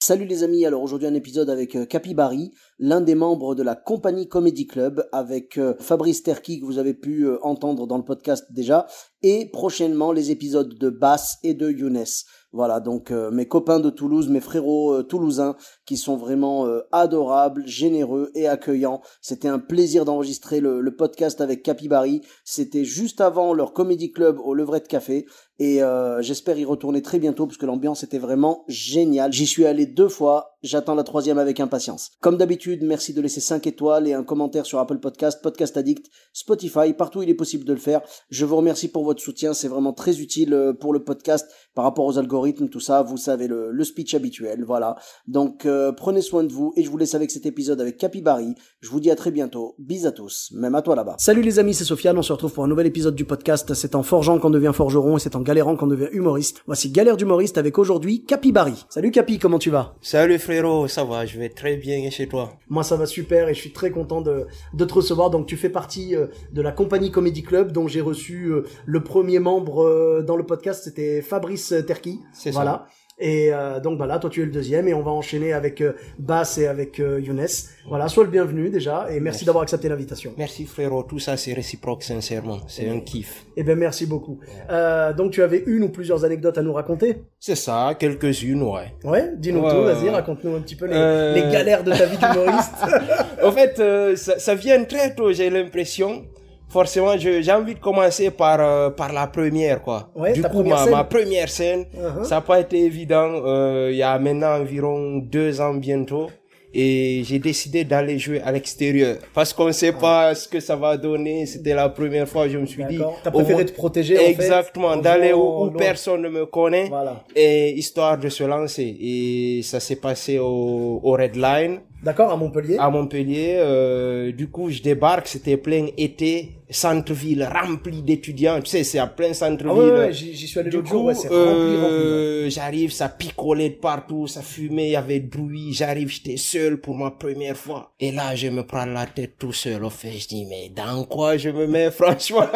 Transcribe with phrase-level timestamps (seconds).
[0.00, 3.74] Salut les amis, alors aujourd'hui un épisode avec euh, Capibari, l'un des membres de la
[3.74, 8.04] compagnie Comedy Club, avec euh, Fabrice Terki que vous avez pu euh, entendre dans le
[8.04, 8.86] podcast déjà,
[9.22, 12.04] et prochainement les épisodes de Bass et de Younes.
[12.52, 18.48] Voilà, donc mes copains de Toulouse, mes frérots toulousains, qui sont vraiment adorables, généreux et
[18.48, 19.02] accueillants.
[19.20, 22.22] C'était un plaisir d'enregistrer le, podcast avec Capibari.
[22.44, 25.26] C'était juste avant leur comédie club au Levrette Café.
[25.58, 25.80] Et
[26.20, 29.32] j'espère y retourner très bientôt parce que l'ambiance était vraiment géniale.
[29.32, 30.54] J'y suis allé deux fois.
[30.62, 32.10] J'attends la troisième avec impatience.
[32.20, 36.06] Comme d'habitude, merci de laisser 5 étoiles et un commentaire sur Apple Podcast, Podcast Addict,
[36.32, 38.00] Spotify, partout où il est possible de le faire.
[38.30, 39.52] Je vous remercie pour votre soutien.
[39.52, 43.02] C'est vraiment très utile pour le podcast par rapport aux algorithmes, tout ça.
[43.02, 44.64] Vous savez le, le speech habituel.
[44.64, 44.96] Voilà.
[45.26, 48.54] Donc euh, prenez soin de vous et je vous laisse avec cet épisode avec Capibari.
[48.80, 49.74] Je vous dis à très bientôt.
[49.78, 50.50] Bis à tous.
[50.54, 51.16] Même à toi là-bas.
[51.18, 52.18] Salut les amis, c'est Sofiane.
[52.18, 53.74] On se retrouve pour un nouvel épisode du podcast.
[53.74, 56.62] C'est en forgeant qu'on devient forgeron et c'est en galérant qu'on devient humoriste.
[56.66, 58.84] Voici Galère d'humoriste avec aujourd'hui Capibari.
[58.90, 59.94] Salut Capi, comment tu vas?
[60.02, 62.58] Salut frérot, ça va, je vais très bien et chez toi?
[62.68, 65.30] Moi ça va super et je suis très content de, de te recevoir.
[65.30, 69.02] Donc tu fais partie euh, de la compagnie Comedy Club dont j'ai reçu euh, le
[69.02, 72.20] premier membre euh, dans le podcast, c'était Fabrice Terki.
[72.34, 72.86] C'est voilà.
[72.86, 72.94] ça.
[73.20, 75.92] Et euh, donc voilà, toi tu es le deuxième et on va enchaîner avec euh,
[76.18, 77.46] Bass et avec euh, Younes.
[77.88, 79.44] Voilà, sois le bienvenu déjà et merci, Merci.
[79.44, 80.32] d'avoir accepté l'invitation.
[80.38, 83.44] Merci frérot, tout ça c'est réciproque sincèrement, c'est un kiff.
[83.56, 84.38] Eh ben merci beaucoup.
[84.70, 87.22] Euh, donc tu avais une ou plusieurs anecdotes à nous raconter?
[87.40, 88.94] C'est ça, quelques-unes, ouais.
[89.04, 90.10] Ouais, dis-nous Ouais, tout, ouais, vas-y, ouais.
[90.10, 92.72] raconte-nous un petit peu les, Euh, les galères de ta vie d'humoriste.
[93.44, 96.24] en fait, euh, ça, ça vient très tôt, j'ai l'impression.
[96.68, 100.10] Forcément, j'ai envie de commencer par euh, par la première, quoi.
[100.14, 102.24] Ouais, du coup, première ma, ma première scène, Uh-huh.
[102.24, 103.30] ça n'a pas été évident.
[103.44, 106.28] euh, Il y a maintenant environ deux ans bientôt.
[106.74, 109.16] Et j'ai décidé d'aller jouer à l'extérieur.
[109.32, 111.46] Parce qu'on ne sait pas ce que ça va donner.
[111.46, 112.98] C'était la première fois, je me suis dit...
[113.24, 116.88] T'as préféré moins- te protéger, en Exactement, en d'aller où, où personne ne me connaît.
[116.90, 117.24] Voilà.
[117.34, 118.94] Et histoire de se lancer.
[119.00, 122.76] Et ça s'est passé au, au Red Line D'accord, à Montpellier?
[122.78, 123.56] à Montpellier.
[123.58, 128.60] Euh, du coup, je débarque, c'était plein été, centre-ville rempli d'étudiants.
[128.60, 129.92] Tu sais, c'est à plein Ah centre-ville.
[129.92, 131.96] ouais, ouais, j'y suis allé l'autre jour, ouais, c'est rempli, rempli.
[131.96, 135.72] euh, j'arrive, ça picolait de partout, ça fumait, il y avait de bruit.
[135.72, 137.92] J'arrive, j'étais seul pour ma première fois.
[137.98, 139.82] Et là, je me prends la tête tout seul.
[139.82, 142.46] Au fait, je dis, mais dans quoi je me mets, franchement?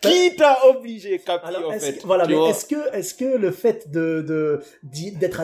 [0.00, 1.98] Qui t'a obligé, Capi, Alors, en est-ce fait?
[2.02, 5.40] que, voilà, mais est-ce que, est-ce que le fait de, de, d'y- d'être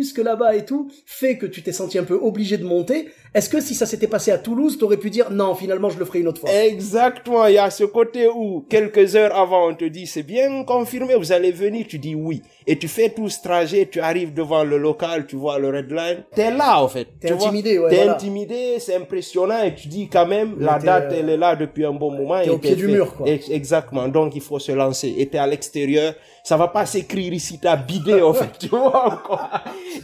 [0.00, 3.08] jusque là-bas et tout, fait que tu t'es senti un peu obligé de monter?
[3.34, 6.04] Est-ce que si ça s'était passé à Toulouse, t'aurais pu dire, non, finalement, je le
[6.04, 6.50] ferai une autre fois?
[6.52, 10.64] Exactement, il y a ce côté où quelques heures avant on te dit c'est bien
[10.64, 12.42] confirmé, vous allez venir, tu dis oui.
[12.66, 15.90] Et tu fais tout ce trajet, tu arrives devant le local, tu vois le red
[15.92, 17.06] line, t'es là en fait.
[17.20, 17.46] T'es vois?
[17.48, 18.14] intimidé, ouais, T'es voilà.
[18.14, 21.84] intimidé, c'est impressionnant et tu dis quand même la date euh, elle est là depuis
[21.84, 22.40] un bon moment.
[22.42, 22.92] t'es au pied du fait.
[22.92, 23.28] mur, quoi.
[23.28, 25.14] Ex- Exactement, donc il faut se lancer.
[25.18, 29.14] Et t'es à l'extérieur, ça va pas s'écrire ici, t'as bidé en fait, tu vois
[29.14, 29.48] encore.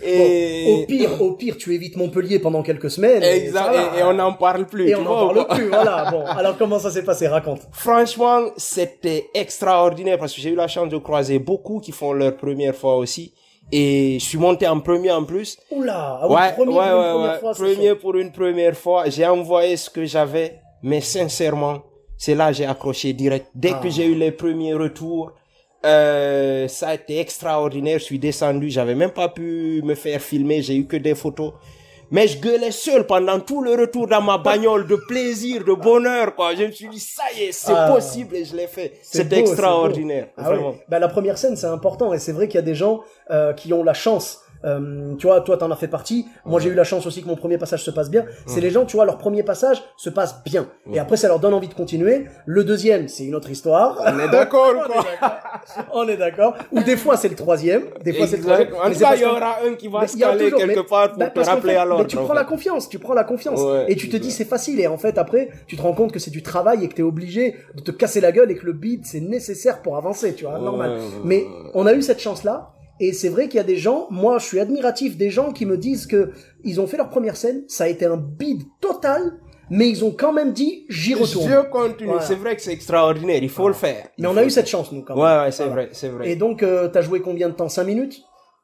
[0.02, 0.66] Et...
[0.82, 3.22] Au pire, au pire, tu évites Montpellier pendant quelques semaines.
[3.22, 4.88] Exact, et, et on n'en parle plus.
[4.88, 6.08] Et on n'en parle plus, voilà.
[6.10, 7.26] Bon, alors comment ça s'est passé?
[7.28, 7.62] Raconte.
[7.72, 12.36] Franchement, c'était extraordinaire parce que j'ai eu la chance de croiser beaucoup qui font leur
[12.36, 13.32] première fois aussi.
[13.72, 15.58] Et je suis monté en premier en plus.
[15.72, 17.38] Oula, ah ouais, premier ouais, pour une ouais, première ouais.
[17.40, 19.08] fois, premier pour une première fois.
[19.08, 21.82] J'ai envoyé ce que j'avais, mais sincèrement,
[22.16, 23.46] c'est là que j'ai accroché direct.
[23.54, 23.80] Dès Ah.
[23.82, 25.32] que j'ai eu les premiers retours,
[25.84, 27.98] euh, ça a été extraordinaire.
[27.98, 31.52] Je suis descendu, j'avais même pas pu me faire filmer, j'ai eu que des photos.
[32.12, 36.36] Mais je gueulais seul pendant tout le retour dans ma bagnole de plaisir, de bonheur,
[36.36, 36.54] quoi.
[36.54, 37.90] Je me suis dit, ça y est, c'est Ah.
[37.92, 38.92] possible et je l'ai fait.
[39.02, 40.28] C'est C'était extraordinaire.
[40.36, 40.54] Ah ouais.
[40.56, 40.76] vraiment.
[40.88, 42.12] Bah, la première scène, c'est important.
[42.14, 43.00] Et c'est vrai qu'il y a des gens
[43.32, 44.40] euh, qui ont la chance.
[44.64, 46.26] Euh, tu vois, toi, t'en as fait partie.
[46.44, 48.24] Moi, j'ai eu la chance aussi que mon premier passage se passe bien.
[48.46, 50.66] C'est les gens, tu vois, leur premier passage se passe bien.
[50.92, 52.26] Et après, ça leur donne envie de continuer.
[52.46, 54.00] Le deuxième, c'est une autre histoire.
[54.04, 55.04] On est d'accord, quoi.
[55.92, 56.54] On est d'accord.
[56.72, 57.84] Ou des fois, c'est le troisième.
[58.04, 58.68] Des fois, c'est le troisième.
[58.74, 60.84] En tout cas, il y aura un qui va Mais se caler toujours- quelque mais-
[60.84, 62.02] part pour bah, te rappeler fait, à l'ordre.
[62.04, 63.60] Mais tu en prends la confiance, tu prends la confiance.
[63.60, 64.80] Ouais, et tu te dis c'est facile.
[64.80, 67.02] Et en fait, après, tu te rends compte que c'est du travail et que t'es
[67.02, 70.44] obligé de te casser la gueule et que le beat, c'est nécessaire pour avancer, tu
[70.44, 70.98] vois, normal.
[71.24, 71.44] Mais
[71.74, 72.70] on a eu cette chance-là.
[73.00, 75.66] Et c'est vrai qu'il y a des gens, moi je suis admiratif des gens qui
[75.66, 76.30] me disent que
[76.64, 79.38] ils ont fait leur première scène, ça a été un bide total,
[79.68, 81.48] mais ils ont quand même dit j'y retourne.
[81.50, 82.08] Je continue.
[82.08, 82.22] Voilà.
[82.22, 83.40] C'est vrai que c'est extraordinaire.
[83.42, 84.06] Il faut le faire.
[84.18, 85.24] Mais on a eu cette chance, nous, quand même.
[85.24, 85.82] Ouais, ouais, c'est Voilà.
[85.82, 86.30] vrai, c'est vrai.
[86.30, 87.68] Et donc, euh, t'as joué combien de temps?
[87.68, 88.22] 5 minutes?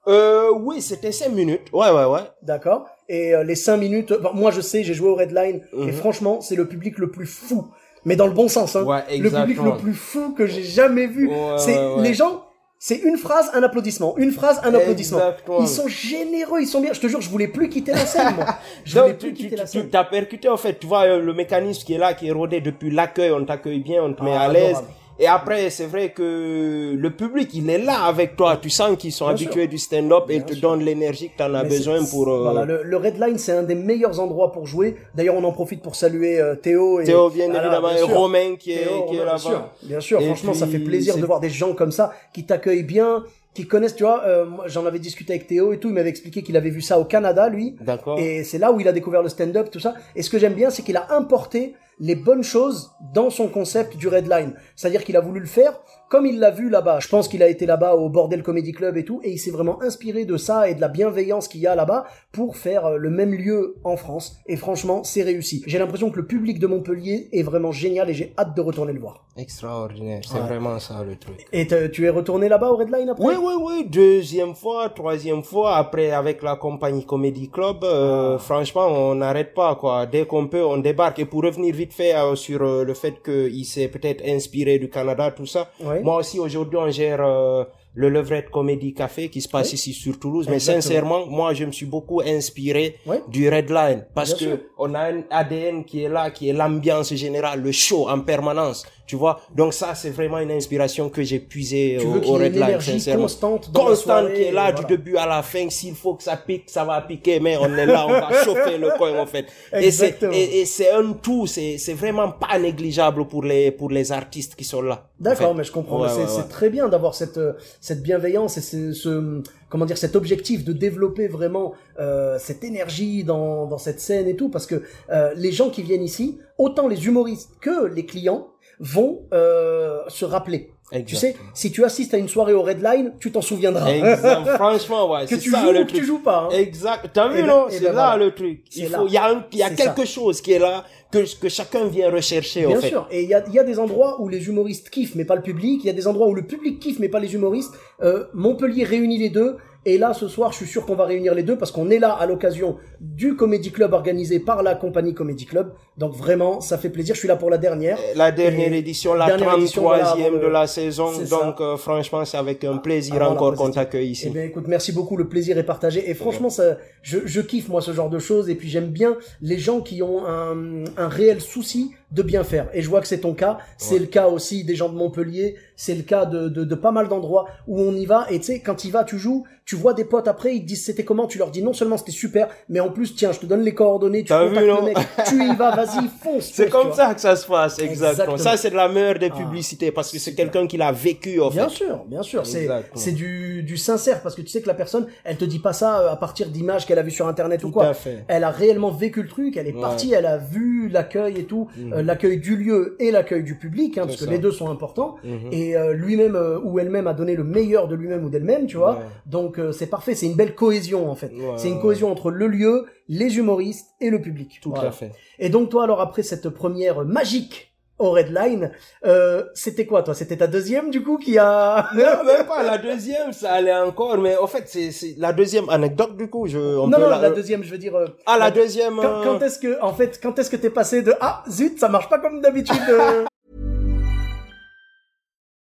[0.09, 1.69] Euh, oui, c'était cinq minutes.
[1.73, 2.21] Ouais, ouais, ouais.
[2.43, 2.87] D'accord.
[3.09, 5.93] Et euh, les 5 minutes, bon, moi je sais, j'ai joué au Redline, et Mhm.
[5.93, 7.67] franchement, c'est le public le plus fou.
[8.05, 8.83] Mais dans le bon sens, hein.
[8.85, 11.29] Ouais, le public le plus fou que j'ai jamais vu.
[11.29, 12.03] Ouais, c'est ouais.
[12.03, 12.43] les gens,
[12.85, 15.19] c'est une phrase, un applaudissement, une phrase, un applaudissement.
[15.19, 15.61] Exactement.
[15.61, 16.93] Ils sont généreux, ils sont bien.
[16.93, 18.45] Je te jure, je voulais plus quitter la scène, moi.
[18.85, 19.89] Je voulais Donc, plus tu, quitter tu, la tu scène.
[19.89, 20.81] t'as percuté, en fait.
[20.81, 23.79] Tu vois, euh, le mécanisme qui est là, qui est rodé depuis l'accueil, on t'accueille
[23.79, 24.83] bien, on te met Ah, à l'aise.
[25.19, 28.57] Et après, c'est vrai que le public, il est là avec toi.
[28.61, 29.69] Tu sens qu'ils sont Bien habitués sûr.
[29.69, 30.71] du stand-up et Bien ils te sûr.
[30.71, 32.29] donnent l'énergie que tu en as Mais besoin pour...
[32.29, 34.97] euh, Voilà, le, le Redline, c'est un des meilleurs endroits pour jouer.
[35.15, 38.03] D'ailleurs, on en profite pour saluer euh, Théo et Théo, bien évidemment, bien et.
[38.03, 39.39] Romain qui est, Théo, qui est bien là-bas.
[39.39, 40.21] sûr, bien sûr.
[40.21, 43.23] Et franchement, ça fait plaisir de voir des gens comme ça qui t'accueillent bien,
[43.55, 43.95] qui connaissent.
[43.95, 45.89] Tu vois, euh, j'en avais discuté avec Théo et tout.
[45.89, 47.77] Il m'avait expliqué qu'il avait vu ça au Canada, lui.
[47.81, 48.19] D'accord.
[48.19, 49.95] Et c'est là où il a découvert le stand-up, tout ça.
[50.17, 53.97] Et ce que j'aime bien, c'est qu'il a importé les bonnes choses dans son concept
[53.97, 54.55] du Redline.
[54.77, 56.99] C'est-à-dire qu'il a voulu le faire comme il l'a vu là-bas.
[57.01, 59.51] Je pense qu'il a été là-bas au Bordel Comedy Club et tout, et il s'est
[59.51, 62.97] vraiment inspiré de ça et de la bienveillance qu'il y a là-bas pour faire euh,
[62.99, 64.37] le même lieu en France.
[64.47, 65.63] Et franchement, c'est réussi.
[65.67, 68.93] J'ai l'impression que le public de Montpellier est vraiment génial et j'ai hâte de retourner
[68.93, 69.25] le voir.
[69.39, 70.21] Extraordinaire.
[70.27, 70.41] C'est Ouais.
[70.41, 71.47] vraiment ça, le truc.
[71.53, 73.25] Et tu es retourné là-bas au Redline après?
[73.25, 77.87] Oui, oui, oui, deuxième fois, troisième fois, après avec la compagnie Comedy Club, Ah.
[77.87, 80.05] euh, franchement, on n'arrête pas, quoi.
[80.05, 81.21] Dès qu'on peut, on débarque.
[81.21, 84.89] Et pour revenir vite fait euh, sur euh, le fait qu'il s'est peut-être inspiré du
[84.89, 86.01] Canada, tout ça, Oui.
[86.03, 89.75] moi aussi, aujourd'hui, on gère euh, le Levrette Comedy Café qui se passe Oui.
[89.75, 90.47] ici sur Toulouse.
[90.49, 93.17] Mais sincèrement, moi, je me suis beaucoup inspiré Oui.
[93.29, 94.65] du Redline parce Bien que sûr.
[94.79, 98.85] on a un ADN qui est là, qui est l'ambiance générale, le show en permanence,
[99.07, 99.41] tu vois.
[99.55, 103.23] Donc ça, c'est vraiment une inspiration que j'ai puisée au, au Redline, sincèrement.
[103.25, 105.69] constante dans Constante soirée, qui est là du début à la fin.
[105.69, 108.79] S'il faut que ça pique, ça va piquer, mais on est là, on va chauffer
[108.79, 109.47] le coin en fait.
[109.73, 110.33] Et c'est Exactement.
[110.33, 114.81] et, c'est un tout, c'est vraiment pas négligeable pour les pour les artistes qui sont
[114.81, 115.09] là.
[115.21, 115.55] en D'accord, fait.
[115.59, 116.01] mais je comprends.
[116.03, 116.49] Ouais, c'est ouais, c'est ouais.
[116.49, 117.53] très bien d'avoir cette euh,
[117.83, 123.67] cette bienveillance et ce, comment dire cet objectif de développer vraiment euh, cette énergie dans
[123.67, 127.07] dans cette scène et tout, parce que euh, les gens qui viennent ici, autant les
[127.07, 128.49] humoristes que les clients
[128.79, 130.71] vont euh, se rappeler.
[131.07, 133.91] Tu sais, si tu assistes à une soirée au Redline, tu t'en souviendras.
[133.91, 134.45] Exact.
[134.57, 136.05] Franchement, ouais, que tu ça joues le ou que tu truc.
[136.07, 136.49] joues pas.
[136.51, 136.55] hein.
[136.57, 137.09] Exact.
[137.15, 137.65] T'as vu, Eh ben- non?
[137.69, 138.25] eh C'est ben là voilà.
[138.25, 138.61] le truc.
[138.77, 141.19] Il faut, il y a un, il y a quelque chose qui est là, que,
[141.41, 142.89] que chacun vient rechercher, Bien en fait.
[142.89, 143.07] sûr.
[143.11, 145.43] Et il y a, y a des endroits où les humoristes kiffent, mais pas le
[145.43, 145.81] public.
[145.83, 147.73] Il y a des endroits où le public kiffe, mais pas les humoristes.
[148.03, 149.57] Euh, Montpellier réunit les deux.
[149.85, 151.99] Et là, ce soir, je suis sûr qu'on va réunir les deux parce qu'on est
[151.99, 155.73] là à l'occasion du Comedy Club organisé par la compagnie Comedy Club.
[155.99, 157.15] Donc vraiment, ça fait plaisir.
[157.15, 157.99] Je suis là pour la dernière.
[158.15, 161.11] La dernière Et édition, la dernière 33e édition, voilà, avant de la saison.
[161.29, 164.27] Donc, euh, franchement, c'est avec un plaisir Avant la encore qu'on t'accueille ici.
[164.29, 165.17] Eh bien, écoute, merci beaucoup.
[165.17, 166.09] Le plaisir est partagé.
[166.09, 168.49] Et franchement, ça, je, je kiffe moi ce genre de choses.
[168.49, 172.69] Et puis j'aime bien les gens qui ont un, un réel souci de bien faire.
[172.75, 173.59] Et je vois que c'est ton cas.
[173.79, 174.01] C'est Ouais.
[174.01, 175.57] le cas aussi des gens de Montpellier.
[175.77, 178.27] C'est le cas de, de, de pas mal d'endroits où on y va.
[178.31, 179.45] Et tu sais, quand il va, tu joues.
[179.65, 181.27] Tu vois des potes après, ils te disent c'était comment?
[181.29, 183.75] Tu leur dis non seulement c'était super, mais en plus tiens, je te donne les
[183.75, 184.25] coordonnées.
[184.25, 184.97] Tu contactes vu, le mec.
[185.29, 186.51] tu y vas, vas-y, fonce.
[186.53, 188.11] C'est comme ça que ça se passe, exactement.
[188.11, 188.37] Exactement.
[188.39, 189.37] Ça, c'est de la meilleure des Ah.
[189.39, 191.77] publicités parce que c'est quelqu'un qui l'a vécu, en Bien fait.
[191.77, 192.45] sûr, bien sûr.
[192.45, 195.61] C'est, c'est du, du sincère parce que tu sais que la personne, elle te dit
[195.61, 197.87] pas ça euh, à partir d'images qu'elle a vues sur internet ou Tout quoi.
[197.87, 198.25] à fait.
[198.27, 199.81] Elle a réellement vécu le truc, elle est Ouais.
[199.81, 201.93] partie, elle a vu l'accueil et tout, Mhm.
[202.03, 205.17] Euh, l'accueil du lieu et l'accueil du public, hein, parce que les deux sont importants.
[205.25, 205.53] Mhm.
[205.53, 208.77] Et euh, lui-même euh, ou elle-même a donné le meilleur de lui-même ou d'elle-même, tu
[208.77, 208.95] vois.
[208.97, 209.05] Ouais.
[209.27, 211.33] Donc euh, c'est parfait, c'est une belle cohésion en fait.
[211.33, 211.81] Ouais, c'est une ouais.
[211.81, 214.59] cohésion entre le lieu, les humoristes et le public.
[214.63, 214.89] Tout Voilà.
[214.89, 215.13] à fait.
[215.39, 218.73] Et donc toi alors après cette première magique au Redline,
[219.05, 220.15] euh, c'était quoi toi?
[220.15, 224.19] C'était ta deuxième du coup qui a Non, même pas la deuxième, ça allait encore,
[224.19, 227.19] mais en fait, c'est, la deuxième anecdote, du coup, je, on non peut non la-
[227.21, 229.93] la deuxième je veux dire euh, Ah, la deuxième, quand, euh, quand est-ce que en
[229.95, 233.25] fait quand est-ce que t'es passé de ah zut ça marche pas comme d'habitude euh,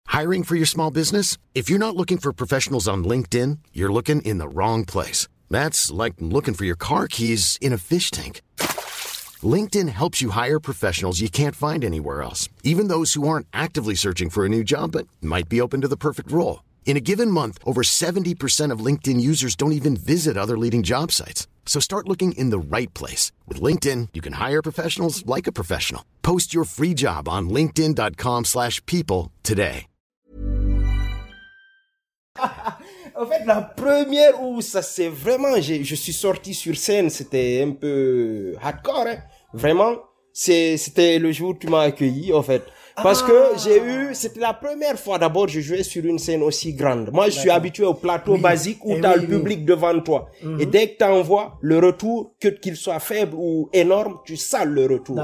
[0.07, 1.37] Hiring for your small business?
[1.55, 5.27] If you're not looking for professionals on LinkedIn, you're looking in the wrong place.
[5.49, 8.41] That's like looking for your car keys in a fish tank.
[9.43, 13.95] LinkedIn helps you hire professionals you can't find anywhere else, even those who aren't actively
[13.95, 16.63] searching for a new job but might be open to the perfect role.
[16.85, 21.11] In a given month, over 70% of LinkedIn users don't even visit other leading job
[21.11, 21.47] sites.
[21.65, 23.31] So start looking in the right place.
[23.47, 26.03] With LinkedIn, you can hire professionals like a professional.
[26.21, 29.85] Post your free job on linkedin.com/people slash people today.
[33.13, 37.61] En fait, la première où ça c'est vraiment, j'ai- je suis sorti sur scène, c'était
[37.61, 39.17] un peu hardcore, hein.
[39.53, 39.93] Vraiment.
[40.33, 42.63] C'est, c'était le jour où tu m'as accueilli, en fait.
[43.03, 46.73] Parce que j'ai eu, c'était la première fois d'abord je jouais sur une scène aussi
[46.73, 47.09] grande.
[47.11, 49.27] Moi, je suis habitué au plateau basique où Eh tu as oui, le oui.
[49.41, 50.27] public devant toi.
[50.59, 54.69] Et dès que tu envoies le retour, que qu'il soit faible ou énorme, tu sales
[54.69, 55.19] le retour.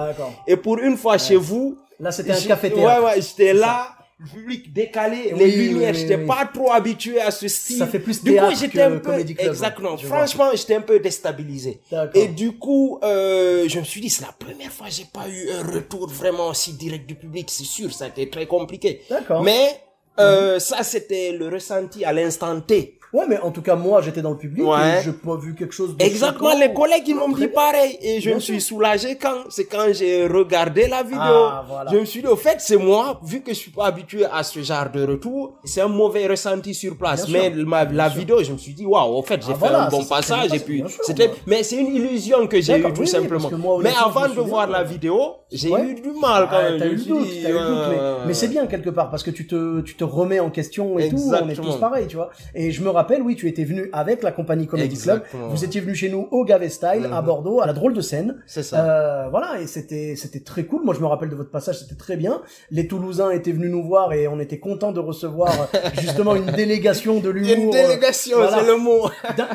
[0.48, 3.04] Et pour une fois chez vous, Là, c'était un café-théâtre.
[3.04, 3.90] Ouais, ouais, j'étais là.
[4.20, 6.26] Le public décalé, Oui, les lumières, oui, j'étais oui.
[6.26, 7.78] pas trop habitué à ce style.
[7.78, 9.96] Ça fait plus du coup, j'étais que un peu, Club, exactement.
[9.96, 11.82] Franchement, j'étais un peu déstabilisé.
[12.16, 15.30] Et du coup, euh, je me suis dit, c'est la première fois que j'ai pas
[15.30, 19.02] eu un retour vraiment aussi direct du public, c'est sûr, ça a été très compliqué.
[19.08, 19.44] D'accord.
[19.44, 19.82] Mais,
[20.20, 22.97] euh, ça, c'était le ressenti à l'instant T.
[23.14, 25.00] Ouais, mais en tout cas, moi, j'étais dans le public Ouais.
[25.00, 26.60] et j'ai pas vu quelque chose de Exactement, choquant.
[26.60, 27.98] les collègues, ils m'ont dit pareil.
[28.02, 28.76] Et je Bien me suis sûr.
[28.78, 31.20] soulagé quand, c'est quand j'ai regardé la vidéo.
[31.22, 31.92] Ah, voilà.
[31.92, 34.44] Je me suis dit, au fait, c'est moi, vu que je suis pas habitué à
[34.44, 37.26] ce genre de retour, c'est un mauvais ressenti sur place.
[37.28, 37.94] Bien mais sûr.
[37.94, 40.04] la vidéo, je me suis dit, waouh, au fait, j'ai Ah, fait voilà, un bon
[40.04, 40.54] passage.
[40.54, 43.50] Et puis, c'était, mais c'est une illusion que j'ai eue, tout oui, simplement.
[43.58, 45.82] moi, mais je avant de voir la euh, vidéo, j'ai Ouais.
[45.86, 46.80] eu du mal quand Ah, même.
[46.80, 47.98] t'as Je eu le suis doute, dit, t'as eu le doute,
[48.28, 51.08] mais, c'est bien quelque part parce que tu te, tu te remets en question et
[51.10, 52.30] tout, on est tous pareils, tu vois.
[52.54, 55.80] Et je me rappelle, oui, tu étais venu avec la compagnie Comedy Club, vous étiez
[55.82, 58.42] venu chez nous au Gavet Style à Bordeaux, à la drôle de scène.
[58.46, 58.84] C'est ça.
[58.84, 60.84] Euh, voilà, et c'était c'était très cool.
[60.84, 62.42] Moi, je me rappelle de votre passage, c'était très bien.
[62.72, 66.46] Les Toulousains étaient venus nous voir et on était contents de recevoir euh, justement une
[66.48, 67.74] délégation de l'humour.
[67.74, 69.10] Une euh, délégation, voilà, c'est le mot.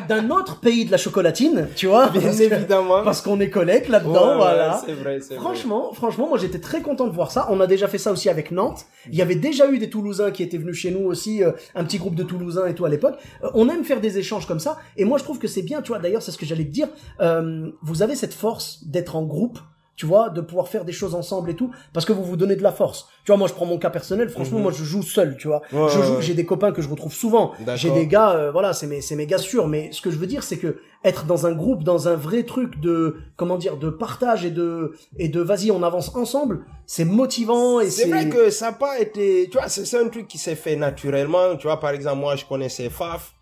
[0.09, 2.09] d'un- autre pays de la chocolatine, tu vois.
[2.09, 3.03] Bien parce que- évidemment.
[3.03, 4.81] Parce qu'on est collègues là-dedans, Ouais, ouais, voilà.
[4.85, 5.43] c'est vrai, c'est vrai.
[5.43, 7.47] Franchement, franchement, moi j'étais très content de voir ça.
[7.49, 8.85] On a déjà fait ça aussi avec Nantes.
[9.09, 11.83] Il y avait déjà eu des Toulousains qui étaient venus chez nous aussi, euh, un
[11.83, 13.15] petit groupe de Toulousains et tout à l'époque.
[13.43, 14.77] Euh, on aime faire des échanges comme ça.
[14.97, 15.99] Et moi je trouve que c'est bien, tu vois.
[15.99, 16.89] D'ailleurs, c'est ce que j'allais te dire.
[17.19, 19.59] Euh, vous avez cette force d'être en groupe.
[19.95, 22.55] Tu vois, de pouvoir faire des choses ensemble et tout, parce que vous vous donnez
[22.55, 23.07] de la force.
[23.25, 24.27] Tu vois, moi je prends mon cas personnel.
[24.29, 25.37] Franchement, moi je joue seul.
[25.37, 25.79] Tu vois, Mhm.
[25.81, 26.13] Ouais, je joue.
[26.15, 26.21] ouais.
[26.21, 27.51] J'ai des copains que je retrouve souvent.
[27.75, 29.67] J'ai des gars, euh, voilà, c'est mes, c'est mes gars sûrs.
[29.67, 32.41] Mais ce que je veux dire, c'est que être dans un groupe, dans un vrai
[32.43, 37.05] truc de, comment dire, de partage et de, et de vas-y, on avance ensemble, c'est
[37.05, 38.03] motivant et c'est.
[38.03, 40.55] C'est vrai que ça n'a pas été, tu vois, c'est c'est un truc qui s'est
[40.55, 41.55] fait naturellement.
[41.57, 43.33] Tu vois, par exemple, moi, je connaissais Faf.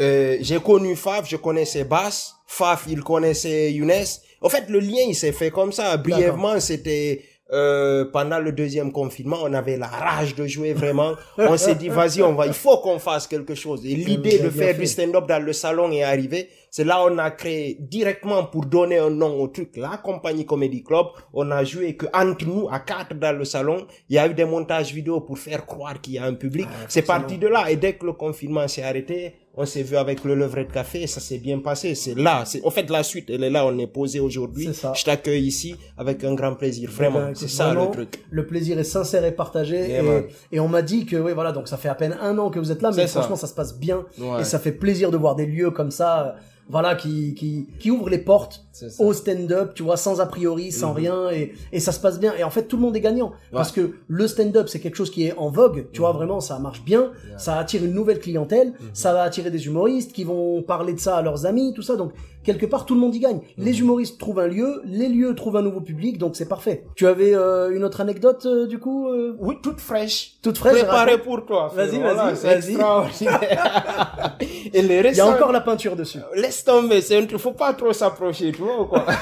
[0.00, 2.34] Euh, j'ai connu Faf, je connaissais Bass.
[2.46, 3.90] Faf, il connaissait Younes.
[4.44, 5.96] En fait, le lien, il s'est fait comme ça.
[5.96, 11.12] Brièvement, c'était euh, pendant le deuxième confinement, on avait la rage de jouer vraiment.
[11.38, 13.84] On s'est dit, vas-y, on va, il faut qu'on fasse quelque chose.
[13.86, 14.80] Et l'idée de faire fait.
[14.80, 16.48] du stand-up dans le salon est arrivée.
[16.70, 20.82] C'est là on a créé directement pour donner un nom au truc la compagnie Comedy
[20.82, 21.06] Club.
[21.32, 23.86] On a joué que entre nous à quatre dans le salon.
[24.08, 26.66] Il y a eu des montages vidéo pour faire croire qu'il y a un public.
[26.88, 27.70] c'est parti de là.
[27.70, 31.02] Et dès que le confinement s'est arrêté, on s'est vu avec le levrette de café.
[31.02, 31.94] Et ça s'est bien passé.
[31.94, 32.44] C'est là.
[32.44, 33.30] C'est en fait la suite.
[33.30, 33.66] Elle est là.
[33.66, 34.68] On est posé aujourd'hui.
[34.94, 36.90] Je t'accueille ici avec un grand plaisir.
[36.90, 37.20] Vraiment.
[37.20, 38.24] Ben, écoute, c'est ça vraiment, le truc.
[38.30, 39.88] Le plaisir est sincère et partagé.
[39.88, 40.24] Yeah, man.
[40.50, 42.50] et, et on m'a dit que, oui, voilà, donc ça fait à peine un an
[42.50, 43.20] que vous êtes là, mais C'est ça.
[43.20, 43.46] franchement, ça.
[43.46, 44.04] se passe bien.
[44.18, 44.40] Ouais.
[44.40, 46.36] Et ça fait plaisir de voir des lieux comme ça,
[46.68, 48.60] voilà, qui, qui, qui ouvrent les portes.
[48.82, 48.90] Mhm.
[49.06, 52.34] au stand-up, tu vois, sans a priori, sans rien, et, et ça se passe bien.
[52.36, 53.30] Et en fait, tout le monde est gagnant.
[53.52, 56.16] Parce que le stand-up, c'est quelque chose qui est en vogue, tu vois, Mhm.
[56.16, 60.24] vraiment, ça marche bien, ça attire une nouvelle clientèle, ça va attirer des humoristes qui
[60.24, 61.94] vont parler de ça à leurs amis, tout ça.
[61.94, 62.12] Donc,
[62.44, 63.36] quelque part, tout le monde y gagne.
[63.56, 63.64] Mhm.
[63.64, 66.84] Les humoristes trouvent un lieu, les lieux trouvent un nouveau public, donc c'est parfait.
[66.94, 70.34] Tu avais euh, une autre anecdote, euh, du coup euh, Oui, toute fraîche.
[70.42, 71.72] Toute fraîche, Préparée pour toi.
[71.74, 72.70] Vas-y, vas-y, c'est vas-y.
[72.72, 74.36] extraordinaire.
[74.72, 76.18] Et les Il y a encore la peinture dessus.
[76.34, 79.04] Laisse tomber, c'est un truc, faut pas trop s'approcher, tu vois, ou quoi?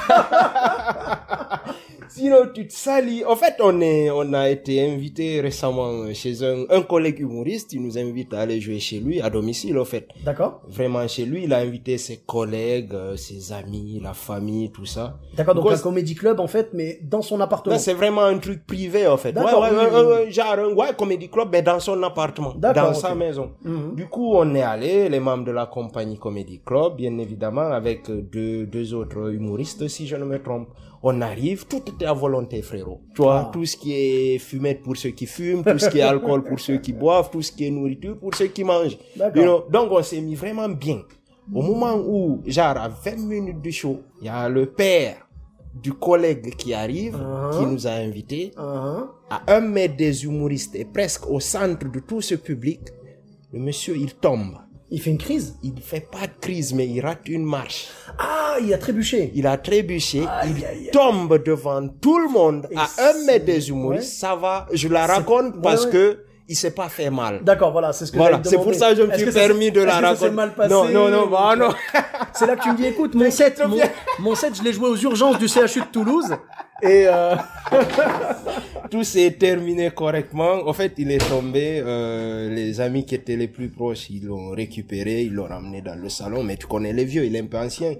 [2.15, 3.25] Sinon, tu te salis.
[3.25, 7.73] En fait, on est, on a été invité récemment chez un, un collègue humoriste.
[7.73, 10.07] Il nous invite à aller jouer chez lui, à domicile, en fait.
[10.23, 11.45] D'accord Vraiment chez lui.
[11.45, 15.17] Il a invité ses collègues, euh, ses amis, la famille, tout ça.
[15.35, 17.79] D'accord, donc un comédie club, en fait, mais dans son appartement.
[17.79, 19.29] C'est vraiment un truc privé, en fait.
[19.29, 22.89] Ouais, D'accord, ouais, oui, oui, genre un ouais, comédie club, mais dans son appartement, D'accord,
[22.89, 23.53] dans sa maison.
[23.63, 23.95] Mhm.
[23.95, 28.07] Du coup, on est allé, les membres de la compagnie Comedy Club, bien évidemment, avec
[28.11, 30.67] euh, deux, deux autres humoristes, si je ne me trompe.
[31.05, 33.01] On arrive, tout était à volonté, frérot.
[33.13, 33.49] Tu vois, Ah.
[33.51, 36.59] tout ce qui est fumette pour ceux qui fument, tout ce qui est alcool pour
[36.59, 38.97] ceux qui boivent, tout ce qui est nourriture pour ceux qui mangent.
[39.15, 39.35] D'accord.
[39.37, 41.01] You know, Donc, on s'est mis vraiment bien.
[41.53, 45.17] Au moment où, genre, à 20 minutes du show, il y a le père
[45.73, 47.59] du collègue qui arrive, Uh-huh.
[47.59, 51.99] qui nous a invités Hein à un mètre des humoristes et presque au centre de
[51.99, 52.79] tout ce public,
[53.51, 54.55] le monsieur, il tombe.
[54.95, 57.87] Il fait une crise Il fait pas de crise, mais il rate une marche.
[58.19, 59.31] Ah, il a trébuché.
[59.33, 64.03] Il a trébuché, il tombe devant tout le monde Et à un mètre des humoristes.
[64.03, 64.29] ouais.
[64.29, 65.91] Ça va, je la raconte parce ouais.
[65.91, 67.43] que il s'est pas fait mal.
[67.43, 69.81] D'accord, voilà, c'est ce que Voilà, c'est pour ça que je me suis permis de
[69.81, 70.25] la raconter.
[70.25, 71.69] s'est mal passé Non, non, non, bah non.
[72.33, 73.79] C'est là que tu me dis, écoute, mon set, mon,
[74.19, 76.35] mon set, je l'ai joué aux urgences du CHU de Toulouse.
[76.83, 77.35] Et euh,
[78.93, 80.67] Tout s'est terminé correctement.
[80.67, 81.81] En fait, il est tombé.
[81.83, 85.95] euh, les amis qui étaient les plus proches, ils l'ont récupéré, ils l'ont ramené dans
[85.95, 86.43] le salon.
[86.43, 87.95] Mais tu connais les vieux, il est un peu ancien.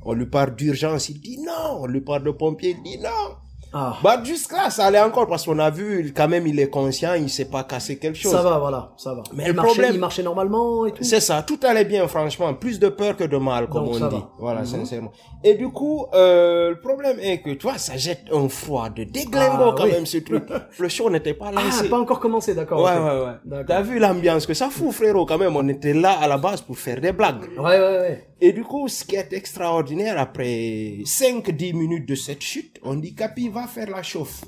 [0.00, 1.80] On lui parle d'urgence, il dit non.
[1.80, 3.47] On lui parle de pompier, il dit non.
[3.72, 3.96] Ah.
[4.02, 7.28] Bah, jusque-là, ça allait encore parce qu'on a vu, quand même, il est conscient, il
[7.28, 8.32] s'est pas cassé quelque chose.
[8.32, 9.22] Ça va, voilà, ça va.
[9.34, 11.04] Mais il le marchait, problème- il marchait normalement et tout.
[11.04, 12.54] C'est ça, tout allait bien, franchement.
[12.54, 14.16] Plus de peur que de mal, comme Donc, on ça dit.
[14.16, 14.30] va.
[14.38, 14.66] Voilà, Mhm.
[14.66, 15.12] sincèrement.
[15.44, 19.04] Et du coup, euh, le problème est que, tu vois, ça jette un froid de
[19.04, 19.92] déglingo Ah, quand oui.
[19.92, 20.44] même, ce truc.
[20.78, 21.88] Le show n'était pas Ah, lancé.
[21.88, 22.82] pas encore commencé, d'accord.
[22.82, 23.32] Ouais, ouais, ouais.
[23.44, 23.64] D'accord.
[23.68, 25.54] T'as vu l'ambiance que ça fout, frérot, quand même.
[25.54, 27.44] On était là à la base pour faire des blagues.
[27.58, 28.27] Ouais, ouais, ouais.
[28.40, 33.12] Et du coup, ce qui est extraordinaire, après 5-10 minutes de cette chute, on dit
[33.14, 34.42] Capi va faire la chauffe.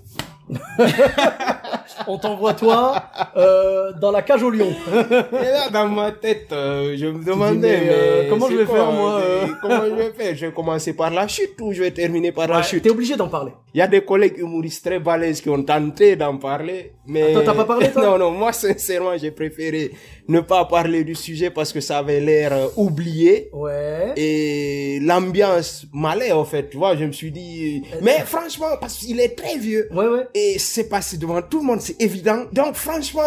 [2.07, 3.03] On t'envoie toi
[3.37, 4.69] euh, dans la cage au lion.
[4.93, 8.65] Et là, dans ma tête, euh, je me demandais, mais, euh, mais comment je vais
[8.65, 10.35] quoi, faire, moi, c'est- euh Comment je vais faire?
[10.37, 12.83] Je vais commencer par la chute ou je vais terminer par la chute?
[12.83, 13.53] T'es obligé d'en parler.
[13.75, 17.35] Il y a des collègues humoristes très balèzes qui ont tenté d'en parler, mais...
[17.37, 18.03] Ah, t'as pas parlé, toi?
[18.07, 19.93] Non, non, moi, sincèrement, j'ai préféré
[20.27, 23.51] ne pas parler du sujet parce que ça avait l'air euh, oublié.
[23.53, 24.13] Ouais.
[24.17, 27.83] Et l'ambiance m'allait, en fait, tu vois, je me suis dit...
[28.03, 29.89] Mais franchement, parce qu'il est très vieux.
[29.93, 30.27] Ouais, ouais.
[30.35, 32.45] Et c'est passé devant tout le monde, c'est évident.
[32.53, 33.23] Donc franchement,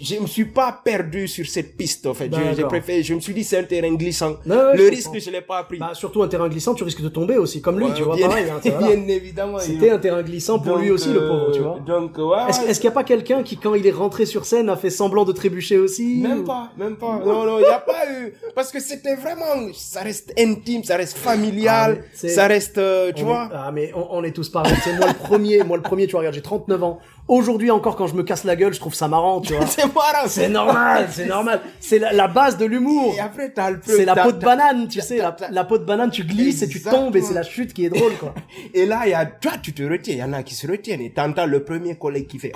[0.00, 2.30] je me suis pas perdu sur cette piste en fait.
[2.34, 4.32] Je- préféré, je me suis dit c'est un terrain glissant.
[4.46, 5.20] Ouais, le je risque comprends.
[5.20, 5.78] je l'ai pas pris.
[5.78, 8.16] Bah, surtout un terrain glissant, tu risques de tomber aussi, comme lui, Ouais, tu vois,
[8.16, 8.46] bien, pareil.
[8.50, 9.58] hein, bien évidemment.
[9.58, 11.78] C'était un terrain glissant pour lui aussi, le euh, pauvre, tu vois.
[11.86, 12.48] Donc ouais.
[12.68, 14.90] Est-ce qu'il n'y a pas quelqu'un qui, quand il est rentré sur scène, a fait
[14.90, 17.20] semblant de trébucher aussi Même ou- pas, même pas.
[17.24, 18.32] Non, non, il n'y a pas eu.
[18.54, 23.12] Parce que c'était vraiment, ça reste intime, ça reste Ah, familial, c'est- ça reste, euh,
[23.14, 23.44] tu On vois.
[23.44, 24.74] est- Ah mais on, on est tous pareils.
[24.84, 26.05] C'est moi le premier, moi le premier.
[26.06, 26.98] Tu vois, regarde, j'ai 39 ans.
[27.28, 29.66] Aujourd'hui encore, quand je me casse la gueule, je trouve ça marrant, tu vois.
[29.66, 29.82] C'est.
[30.28, 31.60] C'est normal, c'est normal.
[31.80, 33.14] C'est la, la base de l'humour.
[33.16, 35.18] Et après, t'as le C'est la peau de banane, tu sais.
[35.50, 37.90] La, peau de banane, tu glisses et tu tombes et c'est la chute qui est
[37.90, 38.34] drôle, quoi.
[38.74, 40.66] Et là, il y a, toi, tu te retiens, il y en a qui se
[40.66, 42.52] retiennent, et t'entends le premier collègue qui fait,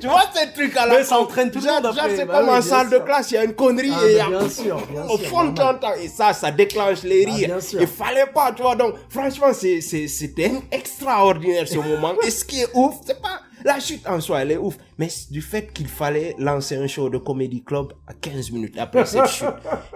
[0.00, 2.38] tu vois ces trucs à la Mais ça entraîne tout le Genre- genre, c'est Bah
[2.40, 4.20] comme oui, en salle de classe, il y a une connerie Ah, et il y
[4.20, 7.34] a- bien sûr, bien au fond de ton temps, et ça, ça déclenche les Ah,
[7.34, 7.48] rires.
[7.48, 7.80] bien sûr.
[7.80, 8.74] Il fallait pas, tu vois.
[8.76, 12.14] Donc, franchement, c'était extraordinaire ce moment.
[12.22, 15.08] Et ce qui est ouf, c'est pas la chute en soi, elle est ouf, mais
[15.08, 19.04] c'est du fait qu'il fallait lancer un show de comedy club à 15 minutes après
[19.06, 19.46] cette chute.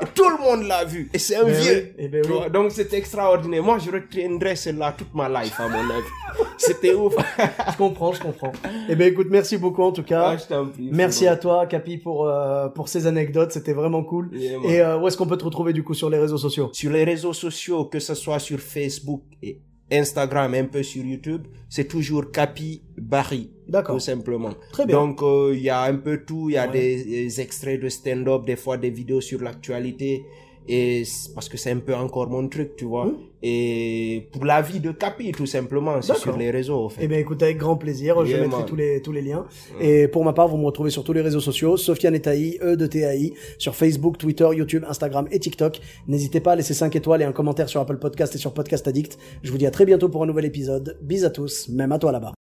[0.03, 1.11] Et tout le monde l'a vu.
[1.13, 1.93] Et c'est un Ben vieux.
[1.93, 2.51] oui, eh ben oui.
[2.53, 3.63] Donc, c'était extraordinaire.
[3.63, 6.07] Moi, je retiendrai celle-là toute ma life, à mon avis.
[6.59, 7.15] C'était ouf.
[7.73, 8.53] Je comprends, je comprends.
[8.89, 10.31] Eh ben écoute, merci beaucoup en tout cas.
[10.31, 13.53] Ah, je t'en prie, Merci c'est à toi, Capi, pour euh, pour ces anecdotes.
[13.53, 14.31] C'était vraiment cool.
[14.33, 16.71] Yeah, et euh, où est-ce qu'on peut te retrouver du coup sur les réseaux sociaux?
[16.73, 21.47] Sur les réseaux sociaux, que ce soit sur Facebook et Instagram, un peu sur YouTube,
[21.69, 23.51] c'est toujours Capi Barry.
[23.69, 23.97] D'accord.
[23.97, 24.55] Tout simplement.
[24.73, 24.97] Très bien.
[24.97, 26.51] Donc, euh, il y a un peu tout.
[26.51, 26.73] Il y a Ouais.
[26.73, 30.25] des, des extraits de stand-up, des fois des vidéos sur l'actualité.
[30.69, 33.07] Et parce que c'est un peu encore mon truc, tu vois.
[33.07, 33.15] Mhm.
[33.43, 37.03] Et pour la vie de Capi, tout simplement, c'est sur les réseaux, en fait.
[37.05, 38.25] Eh bien, écoute, avec grand plaisir.
[38.25, 38.67] je mettrai man.
[38.67, 39.47] tous les, tous les liens.
[39.81, 41.77] Et pour ma part, vous me retrouvez sur tous les réseaux sociaux.
[41.77, 45.81] Sofiane Etaï, E de TAI, sur Facebook, Twitter, YouTube, Instagram et TikTok.
[46.09, 48.89] N'hésitez pas à laisser 5 étoiles et un commentaire sur Apple Podcast et sur Podcast
[48.89, 49.19] Addict.
[49.43, 50.99] Je vous dis à très bientôt pour un nouvel épisode.
[51.03, 52.46] Bis à tous, même à toi là-bas.